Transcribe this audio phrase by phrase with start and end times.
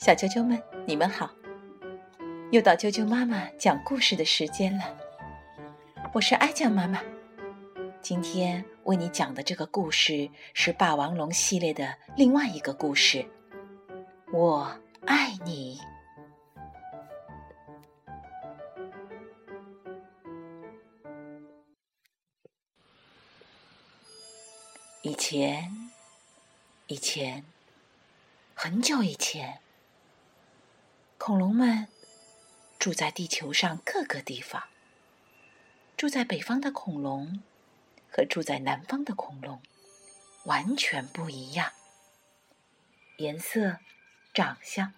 [0.00, 1.30] 小啾啾们，你们好！
[2.50, 4.98] 又到啾啾妈妈讲故事的时间了。
[6.14, 7.02] 我是爱酱妈妈，
[8.00, 13.26] 今天为你讲的这个故事是《霸王龙》系列的另外一个故事。
[14.32, 14.74] 我
[15.04, 15.78] 爱你。
[25.02, 25.70] 以前，
[26.86, 27.44] 以前，
[28.54, 29.60] 很久以前。
[31.30, 31.86] 恐龙们
[32.76, 34.64] 住在地球上各个地方。
[35.96, 37.40] 住在北方的恐龙
[38.10, 39.62] 和住在南方的恐龙
[40.42, 41.70] 完全不一样，
[43.18, 43.76] 颜色、
[44.34, 44.92] 长相，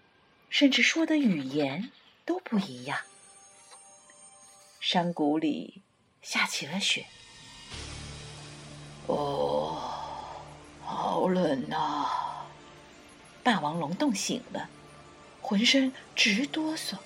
[0.48, 1.90] 甚至说的语言
[2.24, 3.00] 都不一样。
[4.80, 5.82] 山谷里
[6.22, 7.04] 下起了雪。
[9.06, 10.40] 哦，
[10.82, 12.46] 好冷啊！
[13.42, 14.70] 霸王龙冻醒了。
[15.42, 16.96] 浑身直哆嗦，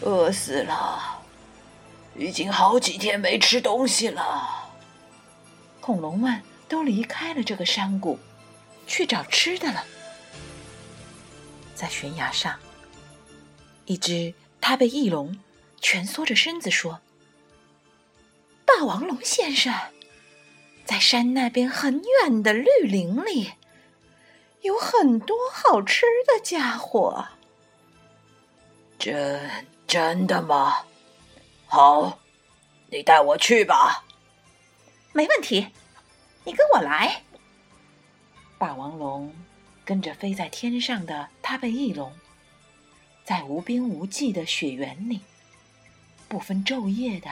[0.00, 1.22] 饿死了！
[2.16, 4.70] 已经好几天没吃东西了。
[5.80, 8.18] 恐龙们都离开了这个山谷，
[8.86, 9.84] 去找吃的了。
[11.74, 12.58] 在悬崖上，
[13.84, 15.38] 一只它被翼龙
[15.80, 17.00] 蜷缩着身子说
[18.64, 19.74] ：“霸王龙先生，
[20.84, 23.52] 在山那边很远的绿林里。”
[24.62, 27.26] 有很多好吃的家伙，
[28.98, 30.84] 真真的吗？
[31.66, 32.18] 好，
[32.88, 34.04] 你带我去吧。
[35.12, 35.68] 没问题，
[36.44, 37.22] 你跟我来。
[38.58, 39.32] 霸王龙
[39.84, 42.12] 跟着飞在天上的他被翼龙，
[43.24, 45.20] 在无边无际的雪原里，
[46.28, 47.30] 不分昼夜的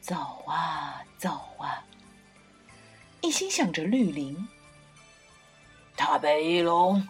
[0.00, 1.84] 走啊走啊，
[3.22, 4.46] 一心想着绿林。
[5.96, 7.08] 塔贝翼龙，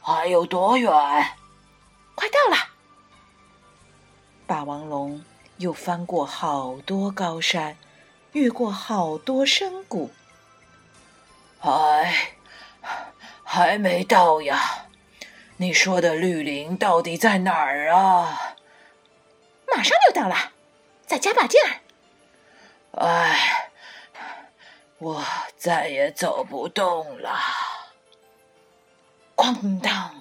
[0.00, 0.90] 还有多远？
[2.14, 2.56] 快到了！
[4.46, 5.22] 霸王龙
[5.58, 7.76] 又翻过好多高山，
[8.32, 10.10] 越过好多深谷，
[11.58, 12.34] 还
[13.42, 14.86] 还没到呀！
[15.56, 18.56] 你说的绿林到底在哪儿啊？
[19.66, 20.52] 马上就到了，
[21.06, 21.80] 再加把劲儿！
[23.04, 23.70] 哎，
[24.98, 25.24] 我
[25.56, 27.38] 再也走不动了。
[29.48, 30.14] 当当！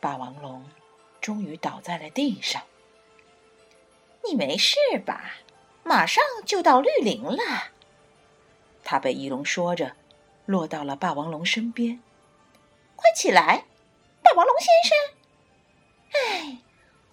[0.00, 0.64] 霸王龙
[1.20, 2.62] 终于倒在了地上。
[4.24, 5.34] 你没事吧？
[5.84, 7.36] 马上就到绿林了。
[8.82, 9.96] 他被翼龙说着，
[10.46, 12.00] 落到了霸王龙身边。
[12.96, 13.66] 快起来，
[14.22, 14.96] 霸王龙先生！
[16.12, 16.58] 哎，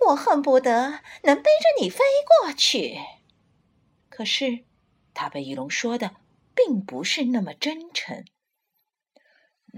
[0.07, 1.99] 我恨不得能背着你飞
[2.41, 2.97] 过去。
[4.07, 4.63] 可是，
[5.13, 6.15] 他被翼龙说的
[6.55, 8.23] 并不是那么真诚。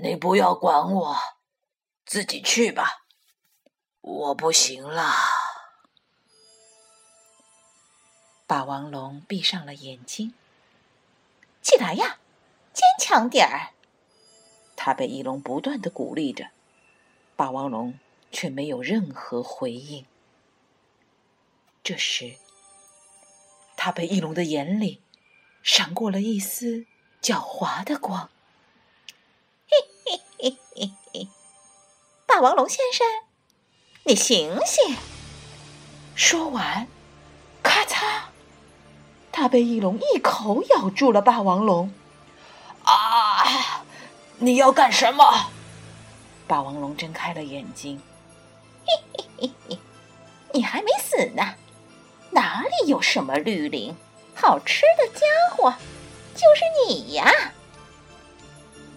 [0.02, 1.18] 你不要管我，
[2.06, 3.06] 自己去吧，
[4.00, 5.12] 我不行了。
[8.48, 10.34] 霸王龙闭上了眼睛，
[11.62, 12.20] 起来呀，
[12.74, 13.74] 坚强点儿！
[14.78, 16.50] 他被翼龙不断的鼓励着，
[17.36, 18.00] 霸王龙
[18.32, 20.06] 却没有任何回应。
[21.84, 22.38] 这时，
[23.76, 25.04] 他被翼龙的眼里
[25.62, 26.86] 闪过了一丝
[27.22, 28.32] 狡猾的光。
[30.42, 31.28] 嘿嘿嘿，
[32.26, 33.06] 霸王龙先生，
[34.06, 34.96] 你醒醒！
[36.16, 36.88] 说完，
[37.62, 38.22] 咔嚓，
[39.34, 41.92] 他被翼龙一口咬住了霸王龙。
[42.84, 43.84] 啊！
[44.38, 45.52] 你要干什么？
[46.48, 48.02] 霸王龙睁开了眼睛。
[48.86, 49.80] 嘿嘿嘿嘿，
[50.54, 51.56] 你还没死呢！
[52.32, 53.94] 哪里有什么绿林？
[54.34, 55.74] 好吃的家伙
[56.34, 57.30] 就是你呀！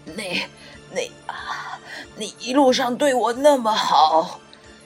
[0.04, 0.46] 你。
[0.94, 1.78] 你啊，
[2.16, 4.40] 你一路上对我那么好，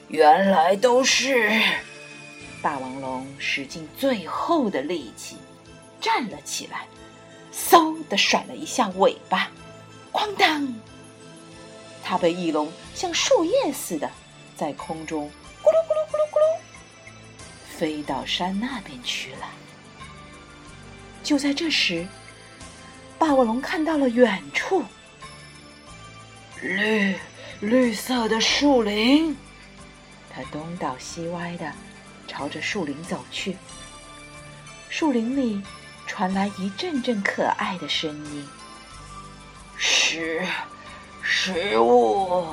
[0.07, 1.61] 原来都是……
[2.61, 5.37] 霸王龙使尽最后的力气
[6.01, 6.87] 站了起来，
[7.53, 9.49] 嗖的甩了一下尾巴，
[10.11, 10.73] 哐当！
[12.03, 14.09] 它被翼龙像树叶似的
[14.55, 15.29] 在空中
[15.61, 19.47] 咕噜咕噜咕噜咕噜飞到山那边去了。
[21.21, 22.07] 就在这时，
[23.19, 24.83] 霸王龙看到了远处。
[26.67, 27.15] 绿
[27.61, 29.37] 绿色的树林，
[30.29, 31.71] 他东倒西歪的
[32.27, 33.55] 朝着树林走去。
[34.89, 35.63] 树林里
[36.05, 38.45] 传来一阵阵可爱的声音
[39.77, 40.45] ：“食
[41.21, 42.45] 食物。”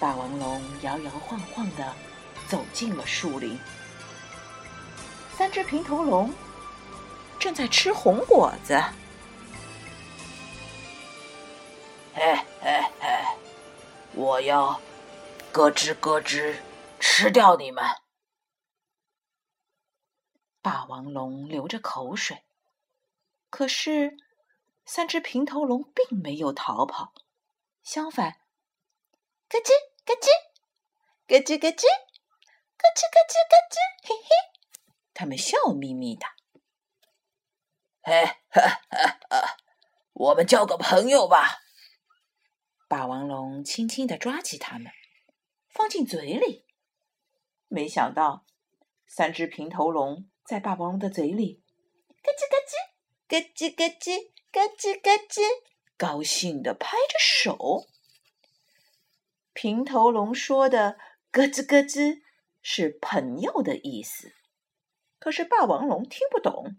[0.00, 1.92] 霸王龙摇摇晃晃的
[2.48, 3.58] 走进了树林。
[5.36, 6.32] 三只平头龙
[7.38, 8.82] 正在吃红果子。
[12.14, 12.40] 嘿嘿嘿，
[14.16, 14.80] 我要
[15.52, 16.56] 咯吱咯吱
[16.98, 17.84] 吃掉你们！
[20.62, 22.42] 霸王龙流着口水，
[23.50, 24.16] 可是
[24.86, 27.12] 三只平头龙并没有逃跑，
[27.82, 28.40] 相反，
[29.50, 29.70] 咯吱
[30.06, 30.28] 咯吱，
[31.26, 31.84] 咯吱咯吱，
[32.78, 34.30] 咯吱咯吱咯吱，嘿嘿，
[35.12, 36.26] 他们笑眯眯的。
[38.00, 38.34] 嘿，
[40.14, 41.65] 我们交个朋友吧。
[42.88, 44.92] 霸王龙轻轻的抓起它们，
[45.68, 46.64] 放进嘴里。
[47.68, 48.44] 没想到，
[49.06, 50.28] 三只平头龙。
[50.44, 51.60] 在霸王龙的嘴里，
[52.22, 52.70] 咯吱咯吱，
[53.26, 55.42] 咯吱咯吱，咯吱咯吱，
[55.96, 57.88] 高兴的拍着手。
[59.52, 60.96] 平头龙说的
[61.32, 62.20] “咯吱咯吱”
[62.62, 64.30] 是朋友的意思，
[65.18, 66.76] 可是霸王龙听不懂。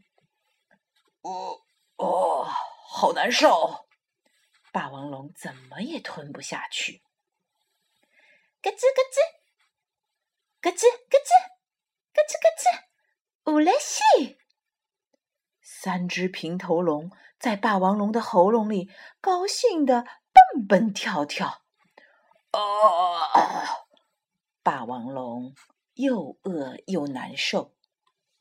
[1.24, 1.59] 哦
[1.98, 2.48] 哦，
[2.88, 3.87] 好难受！
[4.77, 7.01] 霸王龙怎么也吞不下去。
[8.62, 9.18] 咯吱咯吱，
[10.62, 11.31] 咯吱咯吱，
[12.13, 13.51] 咯吱咯吱。
[13.51, 14.38] 乌拉西，
[15.63, 17.09] 三只平头龙
[17.39, 20.03] 在霸王龙的喉咙里高兴的
[20.53, 21.63] 蹦蹦跳跳。
[22.51, 22.62] 啊！
[24.62, 25.56] 霸王龙
[25.95, 27.75] 又饿又难受，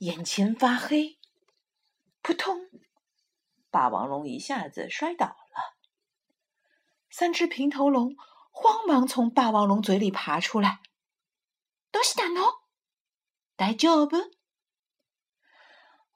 [0.01, 1.19] 眼前发黑。
[2.21, 2.69] 扑通！
[3.71, 5.46] 霸王龙一下子摔倒了。
[7.16, 8.16] 三只平头龙
[8.52, 10.80] 慌忙从霸王龙嘴里爬出来。
[11.92, 12.62] どうしたの？
[13.58, 14.32] 大丈夫？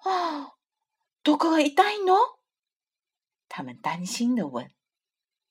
[0.03, 0.53] 哦，
[1.23, 2.39] どこが痛いの？
[3.49, 4.71] 他们担心的问，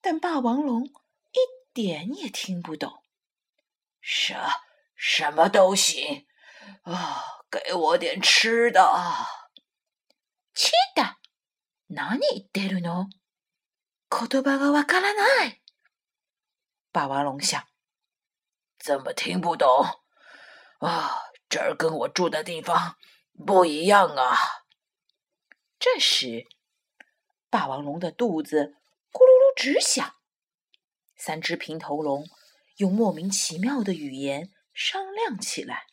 [0.00, 1.38] 但霸王龙一
[1.72, 3.02] 点也听不懂。
[4.00, 4.34] 什
[4.94, 6.26] 什么都行
[6.82, 8.80] 啊，给我点吃的。
[10.54, 11.16] 吃的？
[11.88, 13.08] 何言ってるの？
[14.10, 15.60] 言葉がわからない。
[16.92, 17.64] 霸王龙想，
[18.78, 20.00] 怎么听不懂？
[20.78, 22.96] 啊，这儿跟我住的地方。
[23.44, 24.36] 不一样啊！
[25.80, 26.46] 这时，
[27.50, 28.76] 霸王龙的肚子
[29.10, 30.14] 咕噜噜直响。
[31.16, 32.24] 三只平头龙
[32.76, 35.88] 用莫名其妙的语言商量起来。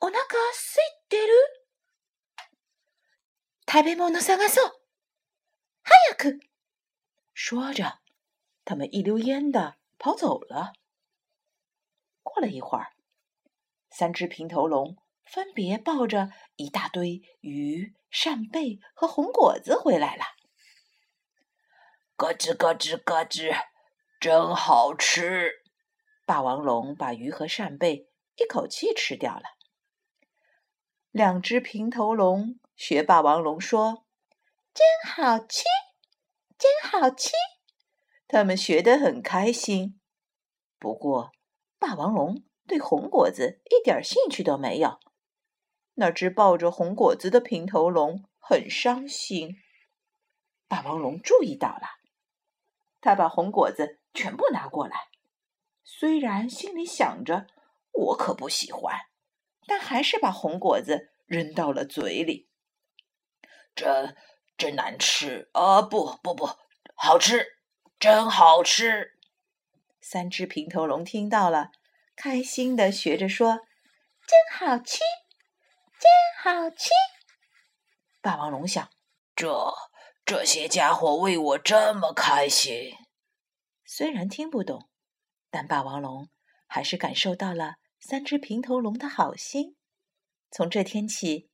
[0.00, 1.32] お腹空いてる？
[3.66, 4.72] 食べ物探そう。
[6.10, 6.40] 早く！
[7.33, 7.99] 说着，
[8.63, 10.73] 他们一溜烟的跑走了。
[12.21, 12.93] 过了一会儿，
[13.89, 14.97] 三只平头龙。
[15.25, 20.25] 分别抱着一大堆鱼、扇贝和红果子回来了。
[22.17, 23.55] 咯吱咯吱咯吱，
[24.19, 25.63] 真好吃！
[26.25, 29.43] 霸王龙把鱼和扇贝一口气吃掉了。
[31.09, 34.05] 两只平头龙学霸王龙说
[34.75, 35.63] ：“真好吃，
[36.63, 37.31] 真好吃！”
[38.25, 39.99] 他们学得很开心。
[40.79, 41.31] 不过，
[41.77, 44.99] 霸王龙对红果子一点兴趣都没有。
[45.95, 49.57] 那只抱着红果子的平头龙很伤心。
[50.69, 51.99] 霸王龙注意到了，
[53.01, 55.09] 他把红果子全部拿过来，
[55.83, 57.47] 虽然心里想着
[57.91, 58.95] 我可不喜欢，
[59.67, 62.49] 但还是把红果子扔到了嘴里。
[63.75, 64.15] 真
[64.63, 65.81] 真难吃啊！
[65.81, 66.49] 不不不，
[66.95, 67.57] 好吃，
[67.99, 69.19] 真好吃！
[69.99, 71.71] 三只平头龙听到了，
[72.15, 73.59] 开心的学着说
[74.25, 74.99] ：“真好吃。”
[75.99, 76.09] 真
[76.41, 76.91] 好吃！
[78.21, 78.89] 霸王龙想：
[79.35, 79.73] 这
[80.23, 82.93] 这些家伙为我这么开心。
[83.85, 84.87] 虽然听不懂，
[85.51, 86.29] 但霸王龙
[86.67, 89.75] 还是感受到了三只平头龙的好心。
[90.49, 91.49] 从这天起，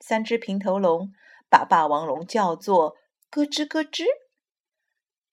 [0.00, 1.12] 三只平头龙
[1.54, 2.96] 把霸王龙叫做
[3.30, 4.02] “咯吱咯吱”。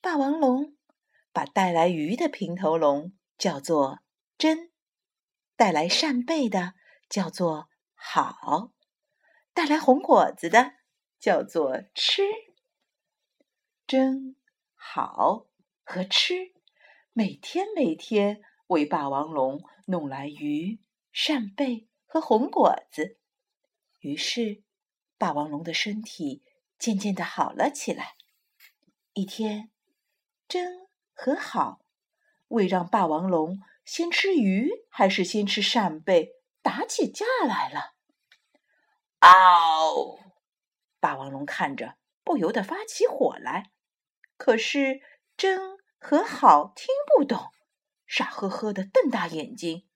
[0.01, 0.77] 霸王龙
[1.33, 4.01] 把带来鱼的平头龙叫做
[4.37, 4.71] “真”，
[5.57, 6.75] 带来扇贝的
[7.09, 7.69] 叫做。
[7.95, 8.71] 好，
[9.51, 10.73] 带来红果子的
[11.19, 12.21] 叫做吃，
[13.87, 14.35] 真
[14.75, 15.47] 好
[15.83, 16.53] 和吃，
[17.13, 20.79] 每天每天为霸王龙弄来鱼、
[21.11, 23.17] 扇贝和红果子，
[24.01, 24.61] 于是
[25.21, 26.41] 霸王龙的身体
[26.79, 28.15] 渐渐的好了起来。
[29.13, 29.69] 一天，
[30.47, 31.81] 真和好
[32.47, 36.41] 为让霸王龙先吃鱼还是先吃扇贝。
[36.63, 37.95] 打起架来了！
[39.19, 40.19] 嗷！
[40.99, 43.71] 霸王龙看着，不由得发起火来。
[44.37, 45.01] 可是
[45.35, 47.51] 真和好听不懂，
[48.05, 49.87] 傻呵呵的瞪大眼睛。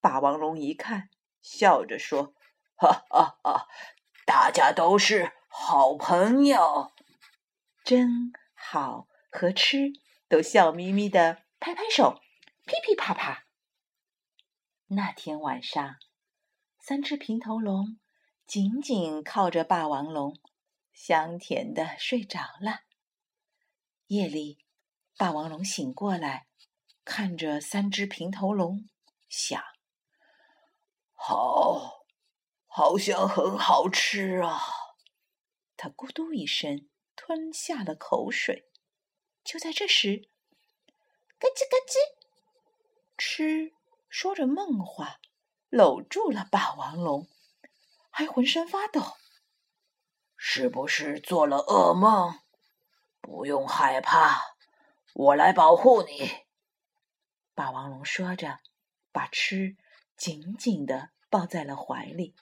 [0.00, 1.08] 霸王龙一看，
[1.40, 2.34] 笑着说
[2.76, 3.68] ：“哈哈哈，
[4.24, 6.92] 大家都是好朋友。”
[7.84, 9.92] 真好和吃
[10.28, 12.20] 都笑眯眯的拍拍手，
[12.64, 13.44] 噼噼啪啪。
[14.86, 15.96] 那天晚上，
[16.78, 17.98] 三只平头龙
[18.46, 20.38] 紧紧靠着霸王龙，
[20.92, 22.80] 香甜的睡着了。
[24.06, 24.58] 夜里，
[25.16, 26.46] 霸王龙醒过来，
[27.04, 28.88] 看着三只平头龙，
[29.28, 29.62] 想：
[31.14, 32.03] 好，
[32.76, 34.60] 好像很好吃啊。
[35.76, 38.68] 他咕嘟一声吞下了口水。
[39.44, 40.28] 就在这时，
[41.38, 41.94] 咯吱咯吱，
[43.16, 43.72] 吃
[44.08, 45.20] 说着梦话，
[45.68, 47.28] 搂住了霸王龙，
[48.10, 49.00] 还浑身发抖。
[50.36, 52.40] 是不是做了噩梦？
[53.20, 54.56] 不用害怕，
[55.14, 56.28] 我来保护你。
[57.54, 58.58] 霸王龙说着，
[59.12, 59.76] 把吃
[60.16, 62.34] 紧紧的抱在了怀里。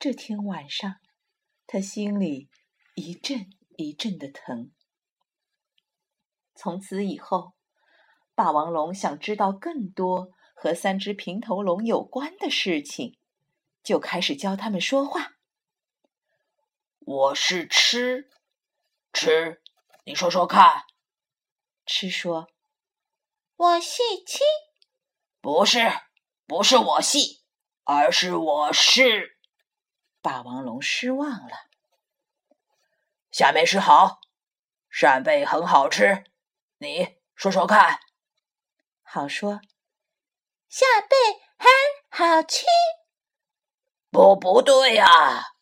[0.00, 0.94] 这天晚上，
[1.66, 2.48] 他心里
[2.94, 4.72] 一阵一阵的疼。
[6.54, 7.52] 从此以后，
[8.34, 13.18] 霸王龙想知道更多和三只平头龙有关的事情，
[13.82, 15.32] 就开始教他们说话。
[17.00, 18.30] 我是吃
[19.12, 19.60] 吃，
[20.06, 20.84] 你说说看。
[21.84, 22.48] 吃说
[23.54, 24.38] ：“我是七。”
[25.42, 25.92] 不是，
[26.46, 27.42] 不是我系，
[27.84, 29.36] 而是我是。
[30.22, 31.68] 霸王龙失望了。
[33.30, 34.20] 下面是好，
[34.88, 36.24] 扇贝很好吃。
[36.78, 38.00] 你说说看，
[39.02, 39.60] 好说。
[40.68, 41.16] 下贝
[41.58, 41.68] 很
[42.10, 42.64] 好吃。
[44.10, 45.54] 不，不对呀！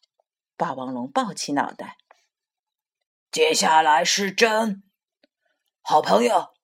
[0.56, 1.96] 霸王龙抱起脑袋。
[3.30, 4.82] 接下来是真
[5.82, 6.54] 好朋友，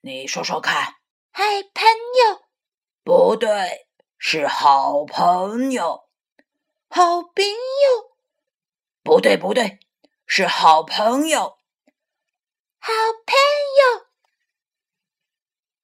[0.00, 0.96] 你说说看。
[1.32, 1.84] 好朋
[2.28, 2.42] 友。
[3.04, 6.08] 不对，是好朋友。
[6.94, 8.12] 好朋友。
[9.02, 9.78] 不对，不对，
[10.26, 11.56] 是好朋友。
[12.78, 12.92] 好
[13.24, 13.34] 朋
[13.80, 14.08] 友，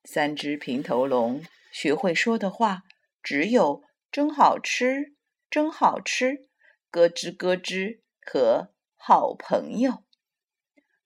[0.05, 2.83] 三只平头龙学会说的话
[3.23, 5.17] 只有“真好吃
[5.49, 6.47] ”“真好吃
[6.93, 10.05] ”“咯吱咯吱”和“好朋友”。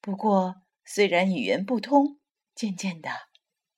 [0.03, 2.19] 不过，虽然语言不通，
[2.57, 3.09] 渐渐的，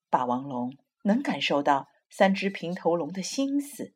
[0.08, 3.92] 霸王龙能感受到三只平头龙的心思，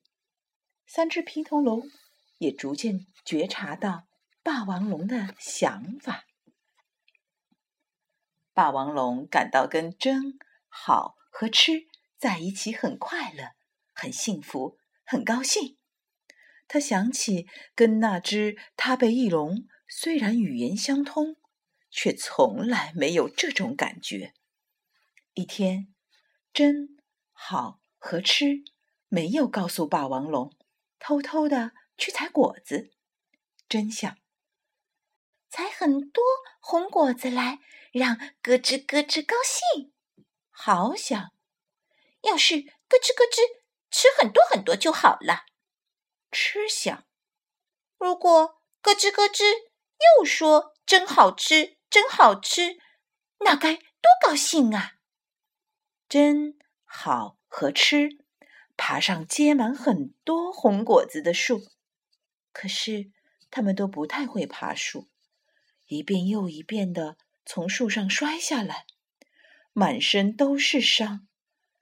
[0.86, 1.82] 三只平头龙
[2.38, 4.08] 也逐渐觉察到
[4.42, 6.24] 霸王龙的想法。
[8.52, 13.50] 霸王龙感到跟真、好和吃在一起很快乐、
[13.92, 15.76] 很幸福、很高兴。
[16.66, 21.36] 他想起跟那只他被翼龙虽然语言相通，
[21.90, 24.34] 却从来没有这种感觉。
[25.34, 25.94] 一天，
[26.52, 26.98] 真、
[27.32, 28.64] 好和吃
[29.08, 30.52] 没有告诉霸王龙，
[30.98, 32.90] 偷偷的去采果子。
[33.68, 34.16] 真想。
[35.50, 36.22] 采很多
[36.60, 37.58] 红果子来，
[37.92, 39.92] 让咯吱咯吱高兴。
[40.50, 41.32] 好想，
[42.22, 43.40] 要是咯吱咯吱
[43.90, 45.46] 吃很多很多就好了。
[46.30, 47.04] 吃想，
[47.98, 49.42] 如果咯吱咯吱
[50.18, 52.78] 又说真好吃，真好吃，
[53.40, 54.92] 那该多高兴啊！
[56.08, 58.08] 真好和吃，
[58.76, 61.62] 爬上结满很多红果子的树，
[62.58, 63.12] 可是
[63.52, 65.06] 他们都不太会爬树。
[65.86, 68.84] 一遍又一遍的从树上摔下来，
[69.72, 71.28] 满身都是伤，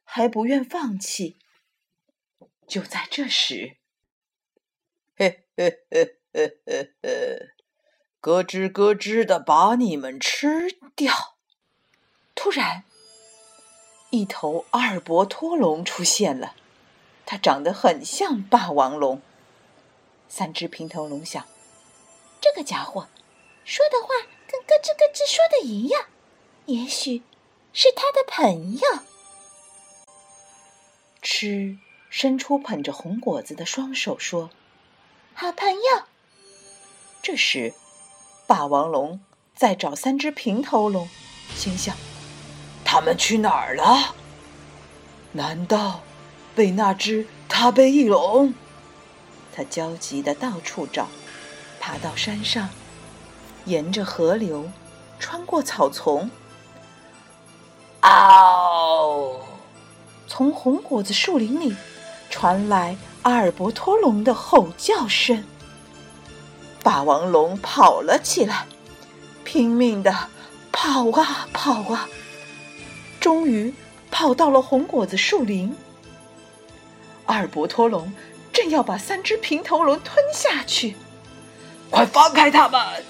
[0.04, 1.38] 还不愿放弃。
[2.68, 3.78] 就在这时，
[8.20, 11.38] 咯吱咯吱的把你们吃掉！
[12.34, 12.84] 突然，
[14.10, 16.54] 一头阿尔伯托龙出现了，
[17.24, 19.22] 它长得很像霸王龙。
[20.28, 21.44] 三只平头龙想：
[22.40, 23.08] 这个家伙。
[23.64, 24.08] 说的话
[24.46, 26.04] 跟咯吱咯吱说的一样，
[26.66, 27.22] 也许
[27.72, 28.80] 是他的朋友。
[31.20, 31.76] 吃
[32.08, 34.50] 伸出捧着红果子的双手说
[35.34, 36.04] ：“好朋友。”
[37.20, 37.74] 这时，
[38.46, 39.20] 霸王龙
[39.56, 41.08] 在找三只平头龙，
[41.56, 41.96] 心想：
[42.84, 44.14] 他们去哪儿了？
[45.32, 46.02] 难道
[46.54, 48.54] 被那只他背翼龙？
[49.56, 51.08] 他焦急地到处找，
[51.80, 52.68] 爬到山上。
[53.64, 54.70] 沿着河流，
[55.18, 56.30] 穿过草丛，
[58.02, 59.40] 嗷！
[60.28, 61.74] 从红果子树林里
[62.28, 65.42] 传来阿尔伯托龙的吼叫声。
[66.82, 68.66] 霸王龙跑了起来，
[69.42, 70.14] 拼命地
[70.70, 72.06] 跑啊跑啊，
[73.18, 73.74] 终于
[74.10, 75.74] 跑到了红果子树林。
[77.24, 78.12] 阿尔伯托龙
[78.56, 80.96] 正要把三只平头龙吞下去，
[81.90, 83.04] 快放开他们！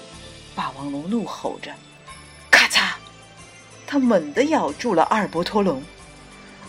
[0.53, 1.71] 霸王龙怒吼着
[2.51, 2.89] ：“咔嚓！”
[3.87, 5.81] 他猛地咬住了阿尔伯托龙。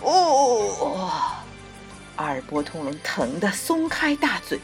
[0.01, 1.33] 哦！
[2.15, 4.61] 阿尔伯托龙疼得松开大嘴，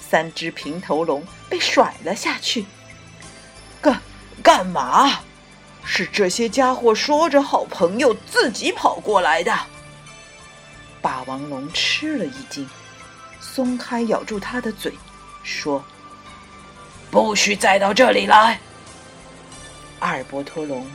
[0.00, 2.64] 三只平头龙被甩了下去。
[3.82, 4.00] 干
[4.40, 5.18] 干嘛？
[5.84, 9.52] 是这些家伙说着好朋友，自己跑过来的。
[11.02, 12.68] 霸王龙吃了一惊，
[13.40, 14.92] 松开咬住他的嘴，
[15.42, 15.84] 说
[17.10, 18.60] ：“不许再到这里来！”
[20.00, 20.86] 阿尔伯托龙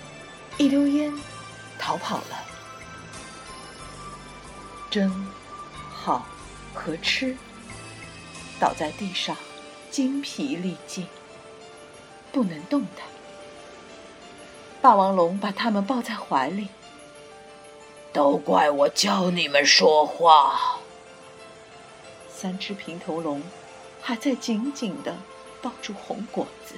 [0.58, 1.14] 一溜烟
[1.78, 2.44] 逃跑了。
[4.90, 5.12] 真、
[5.92, 6.26] 好
[6.74, 7.36] 和吃
[8.60, 9.36] 倒在地上，
[9.90, 11.08] 精疲力尽，
[12.32, 13.06] 不能动弹。
[14.82, 16.68] 霸王龙把他们抱在怀里。
[18.14, 20.78] 都怪我教你们说话。
[22.44, 23.42] 三只平头龙
[24.02, 25.16] 还在紧紧的
[25.62, 26.76] 抱住红果子。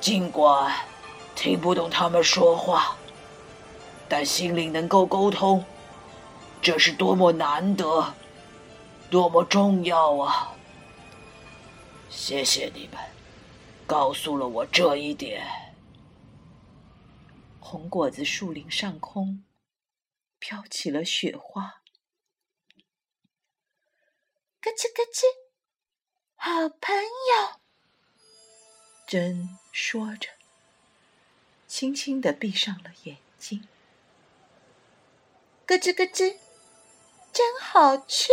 [0.00, 0.74] 尽管
[1.34, 2.96] 听不懂他们说话，
[4.08, 5.62] 但心里能够沟通，
[6.62, 8.14] 这是多么难得，
[9.10, 10.54] 多么重要啊！
[12.08, 12.98] 谢谢你们，
[13.86, 15.46] 告诉了我这一点。
[17.60, 19.44] 红果子树林上空
[20.38, 21.82] 飘起了雪花，
[24.66, 25.22] 咯吱咯吱，
[26.34, 27.60] 好朋友。
[29.06, 30.28] 真说着，
[31.68, 33.68] 轻轻的闭上了眼睛。
[35.66, 36.38] 咯吱咯吱，
[37.32, 38.32] 真好吃。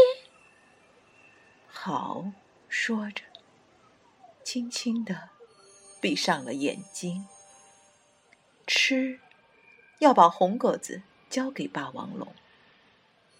[1.67, 2.31] 好
[2.67, 3.21] 说着，
[4.43, 5.29] 轻轻的
[6.01, 7.27] 闭上了眼睛。
[8.65, 9.19] 吃，
[9.99, 12.33] 要把红果子交给霸王龙。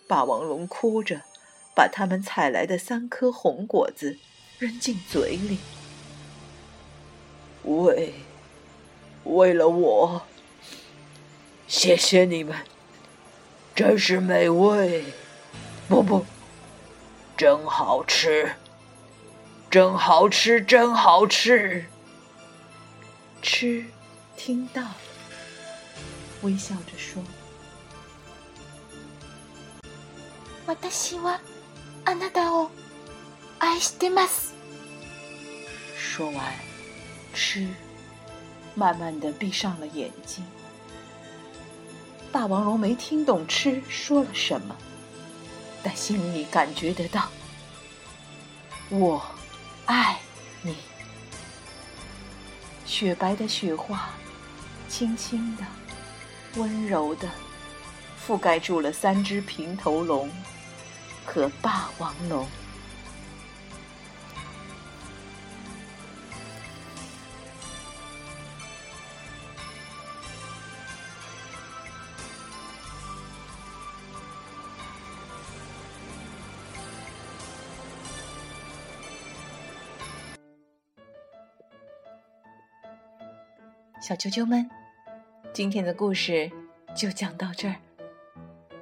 [0.08, 1.24] 霸王龙哭着，
[1.76, 4.18] 把他们采来的三颗红果子
[4.60, 5.58] 扔进嘴里。
[7.64, 8.14] 为，
[9.24, 10.24] 为了我，
[11.68, 12.58] 谢谢你们，
[13.74, 15.06] 真是美味。
[15.88, 16.26] 不不，
[17.36, 18.56] 真好吃，
[19.70, 21.86] 真好吃，真好吃。
[23.42, 23.86] 吃，
[24.38, 24.82] 听到。
[26.42, 27.24] 微笑着说
[30.90, 31.38] ：“私は
[32.05, 32.71] あなたを
[33.59, 34.55] 愛してます。”
[35.97, 36.53] 说完，
[37.35, 37.69] 吃，
[38.75, 40.45] 慢慢的闭上了眼睛。
[42.31, 44.77] 霸王龙没听懂吃说了什么，
[45.83, 47.31] 但心里感觉得到：“
[48.91, 49.23] 我
[49.87, 50.19] 爱
[50.63, 50.77] 你。”
[52.85, 54.11] 雪白的雪花，
[54.89, 55.65] 轻轻的。
[56.57, 57.29] 温柔的
[58.27, 60.29] 覆盖住了三只平头龙
[61.26, 62.48] 和霸王龙。
[84.02, 84.70] 小啾啾们。
[85.54, 86.52] 今天的故事
[86.96, 87.76] 就讲到这儿，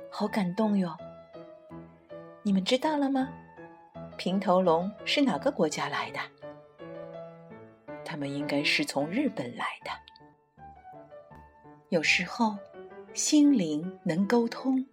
[0.09, 0.97] 好感动哟！
[2.43, 3.29] 你们知道了吗？
[4.17, 6.19] 平头龙是哪个国家来的？
[8.03, 9.91] 他们应该是从日本来的。
[11.89, 12.57] 有时候，
[13.13, 14.83] 心灵能沟通，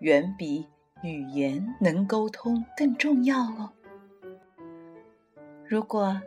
[0.00, 0.66] 远比
[1.02, 3.70] 语言能沟通更重要哦。
[5.66, 6.18] 如果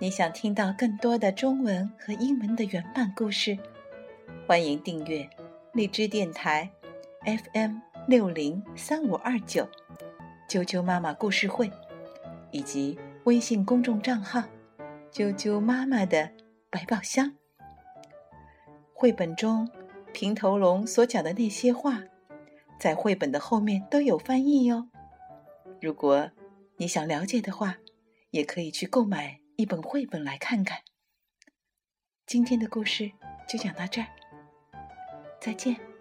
[0.00, 3.56] 你想听到更多的中文和英文的原版故事，
[4.48, 5.30] 欢迎订阅
[5.72, 6.68] 荔枝电台
[7.24, 7.78] FM
[8.08, 9.68] 六零三五二九
[10.48, 11.70] 啾啾妈妈故事会，
[12.50, 14.42] 以及微信公众账号
[15.10, 16.30] 啾啾妈妈的
[16.70, 17.34] 百宝箱。
[18.92, 19.68] 绘本中
[20.12, 22.02] 平头龙所讲的那些话，
[22.78, 24.88] 在绘本的后面都有翻译哟。
[25.80, 26.30] 如果
[26.76, 27.78] 你想了解的话，
[28.30, 30.78] 也可以去购买一本绘本来看看。
[32.26, 33.10] 今天的故事
[33.48, 34.06] 就讲到这儿。
[35.40, 35.93] 再见。